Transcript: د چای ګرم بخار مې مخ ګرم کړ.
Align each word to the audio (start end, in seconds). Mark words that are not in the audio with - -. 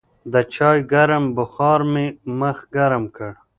د 0.33 0.35
چای 0.55 0.79
ګرم 0.91 1.23
بخار 1.37 1.81
مې 1.91 2.05
مخ 2.39 2.57
ګرم 2.75 3.03
کړ. 3.15 3.31